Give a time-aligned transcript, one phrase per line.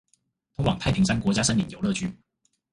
[0.55, 2.11] 通往太平山國家森林遊樂區